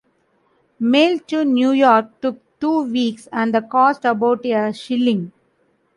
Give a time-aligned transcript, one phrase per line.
[0.79, 5.31] Mail to New York took two weeks and cost about a shilling.